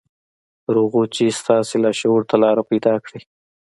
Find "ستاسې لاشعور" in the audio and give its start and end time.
1.39-2.21